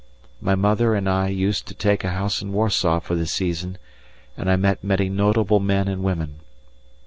My 0.41 0.55
mother 0.55 0.95
and 0.95 1.07
I 1.07 1.27
used 1.27 1.67
to 1.67 1.75
take 1.75 2.03
a 2.03 2.09
house 2.09 2.41
in 2.41 2.51
Warsaw 2.53 3.01
for 3.01 3.13
the 3.13 3.27
season, 3.27 3.77
and 4.35 4.49
I 4.49 4.55
met 4.55 4.83
many 4.83 5.09
notable 5.09 5.59
men 5.59 5.87
and 5.87 6.01
women. 6.03 6.39